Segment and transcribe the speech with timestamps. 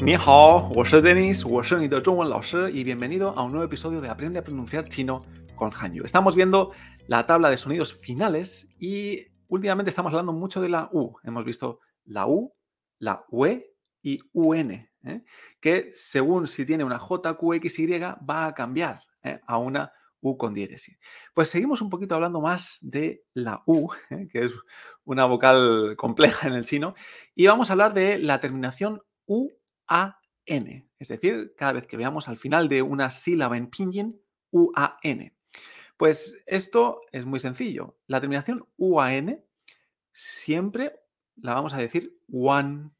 [0.00, 0.72] Ni hao,
[1.02, 1.44] Denis,
[2.72, 5.24] y bienvenido a un nuevo episodio de Aprende a pronunciar chino
[5.56, 6.04] con Hanyu.
[6.04, 6.72] Estamos viendo
[7.08, 11.16] la tabla de sonidos finales y últimamente estamos hablando mucho de la U.
[11.24, 12.54] Hemos visto la U,
[13.00, 15.24] la UE y UN, ¿eh?
[15.60, 19.40] que según si tiene una J, Q, X, Y, va a cambiar ¿eh?
[19.46, 20.96] a una U con diéresis.
[21.34, 24.28] Pues seguimos un poquito hablando más de la U, ¿eh?
[24.30, 24.52] que es
[25.04, 26.94] una vocal compleja en el chino,
[27.34, 29.50] y vamos a hablar de la terminación U
[30.98, 34.20] es decir, cada vez que veamos al final de una sílaba en pinyin,
[34.50, 35.34] U-A-N.
[35.96, 37.98] Pues esto es muy sencillo.
[38.06, 39.44] La terminación U-A-N
[40.12, 41.00] siempre
[41.36, 42.90] la vamos a decir one,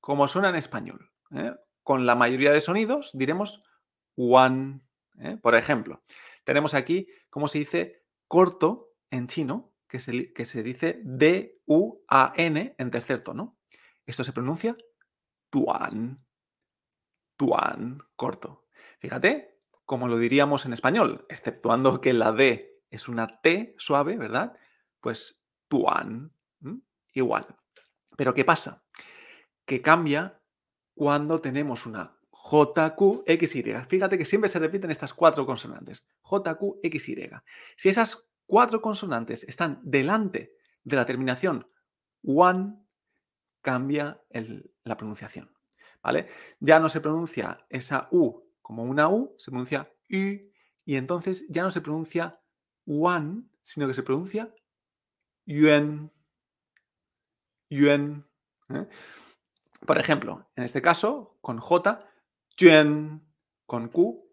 [0.00, 1.10] como suena en español.
[1.32, 1.54] ¿eh?
[1.82, 3.60] Con la mayoría de sonidos diremos
[4.16, 4.80] one.
[5.20, 5.38] ¿eh?
[5.40, 6.02] Por ejemplo,
[6.44, 12.90] tenemos aquí cómo se dice corto en chino, que se, que se dice D-U-A-N en
[12.90, 13.56] tercer tono.
[14.06, 14.76] Esto se pronuncia
[15.54, 16.26] tuan.
[17.36, 18.66] Tuan, corto.
[18.98, 24.56] Fíjate, como lo diríamos en español, exceptuando que la D es una T suave, ¿verdad?
[25.00, 26.32] Pues tuan,
[27.12, 27.46] igual.
[28.16, 28.82] Pero ¿qué pasa?
[29.64, 30.40] Que cambia
[30.92, 33.86] cuando tenemos una JQXY.
[33.88, 36.02] Fíjate que siempre se repiten estas cuatro consonantes.
[36.24, 37.30] JQXY.
[37.76, 41.70] Si esas cuatro consonantes están delante de la terminación
[42.24, 42.74] one,
[43.60, 44.20] cambia
[44.84, 45.50] la pronunciación.
[46.02, 46.28] ¿Vale?
[46.60, 50.52] Ya no se pronuncia esa U como una U, se pronuncia U,
[50.86, 52.40] y entonces ya no se pronuncia
[52.86, 54.54] one, sino que se pronuncia
[55.46, 56.10] yuen.
[57.70, 58.24] Yuen.
[58.70, 58.86] ¿eh?
[59.86, 62.06] Por ejemplo, en este caso, con J,
[62.58, 63.22] Juan
[63.66, 64.24] con Q,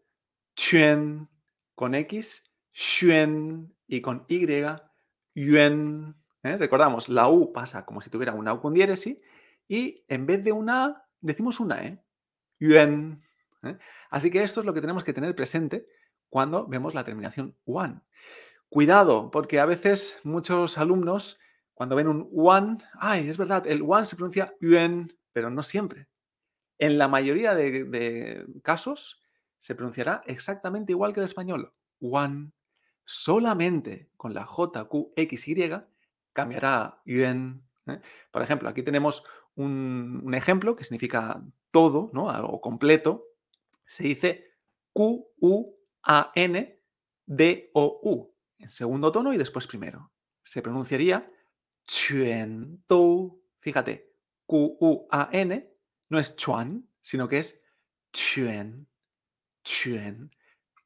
[0.55, 1.29] Chuan
[1.75, 4.45] con X, Xuan y con Y,
[5.35, 6.15] Yuan.
[6.43, 6.57] ¿eh?
[6.57, 9.17] Recordamos, la U pasa como si tuviera una U con diéresis
[9.71, 12.03] y en vez de una decimos una E.
[12.59, 13.23] Yuan.
[13.63, 13.77] ¿eh?
[14.09, 15.87] Así que esto es lo que tenemos que tener presente
[16.27, 18.01] cuando vemos la terminación one.
[18.67, 21.39] Cuidado, porque a veces muchos alumnos,
[21.73, 26.09] cuando ven un one, ay, es verdad, el one se pronuncia yuan, pero no siempre.
[26.77, 29.23] En la mayoría de, casos
[29.57, 31.71] se pronunciará exactamente igual que el español.
[32.01, 32.51] One.
[33.05, 35.71] Solamente con la J, Q, X, Y
[36.33, 37.63] cambiará yuan.
[37.87, 38.01] ¿eh?
[38.31, 39.23] Por ejemplo, aquí tenemos
[39.61, 42.29] un, ejemplo que significa todo, ¿no?
[42.29, 43.27] Algo completo.
[43.85, 44.55] Se dice
[44.93, 46.79] Q, U, A, N,
[47.25, 48.35] D, O, U.
[48.57, 50.11] En segundo tono y después primero.
[50.43, 51.31] Se pronunciaría
[51.85, 52.83] Chuan,
[53.59, 54.13] Fíjate,
[54.45, 55.71] Q, U, A, N
[56.09, 57.61] no es chuan, sino que es
[58.11, 58.87] chuen,
[59.63, 60.31] chuen,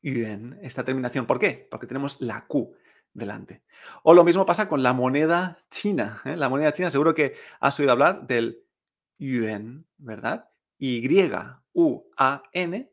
[0.02, 1.25] yuen, esta terminación.
[1.25, 1.68] ¿Por qué?
[1.69, 2.75] Porque tenemos la Q
[3.14, 3.64] delante.
[4.03, 6.22] O lo mismo pasa con la moneda china.
[6.25, 6.35] ¿eh?
[6.35, 8.65] La moneda china, seguro que has oído hablar del
[9.18, 10.50] yuan, ¿verdad?
[10.78, 11.08] Y,
[11.74, 12.92] U, A, N,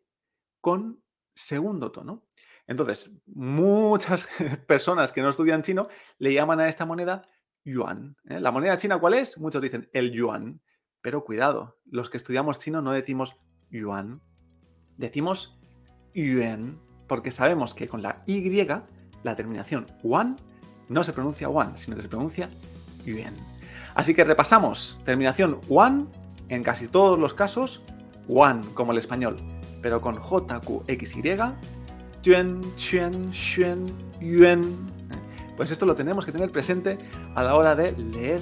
[0.60, 1.02] con
[1.34, 2.24] segundo tono.
[2.66, 4.26] Entonces, muchas
[4.66, 5.88] personas que no estudian chino
[6.18, 7.28] le llaman a esta moneda
[7.64, 8.16] yuan.
[8.28, 8.40] ¿eh?
[8.40, 9.38] ¿La moneda china cuál es?
[9.38, 10.60] Muchos dicen el yuan.
[11.00, 13.36] Pero cuidado, los que estudiamos chino no decimos
[13.70, 14.22] yuan,
[14.96, 15.58] decimos
[16.14, 18.66] yuan, porque sabemos que con la Y,
[19.24, 20.36] la terminación wan,
[20.88, 22.50] no se pronuncia wan, sino que se pronuncia
[23.04, 23.34] yuan.
[23.94, 26.08] Así que repasamos, terminación wan,
[26.48, 27.82] en casi todos los casos,
[28.28, 29.36] wan como el español,
[29.80, 31.22] pero con J, Q, X, Y,
[32.22, 33.86] yuan, chuan, xuan,
[34.20, 34.62] yuan.
[35.56, 36.98] Pues esto lo tenemos que tener presente
[37.34, 38.40] a la hora de leer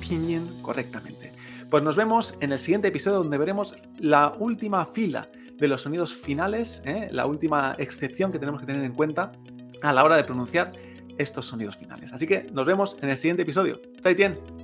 [0.00, 1.32] pinyin correctamente.
[1.70, 6.14] Pues nos vemos en el siguiente episodio donde veremos la última fila de los sonidos
[6.14, 7.08] finales, ¿eh?
[7.10, 9.32] la última excepción que tenemos que tener en cuenta
[9.80, 10.72] a la hora de pronunciar
[11.18, 12.12] estos sonidos finales.
[12.12, 13.80] Así que nos vemos en el siguiente episodio.
[14.02, 14.61] ¡再见!